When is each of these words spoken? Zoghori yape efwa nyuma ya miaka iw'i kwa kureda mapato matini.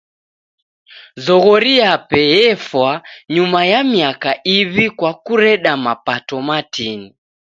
Zoghori 1.25 1.73
yape 1.81 2.21
efwa 2.51 2.89
nyuma 3.33 3.59
ya 3.71 3.79
miaka 3.91 4.29
iw'i 4.57 4.87
kwa 4.97 5.11
kureda 5.25 5.71
mapato 5.85 6.35
matini. 6.47 7.07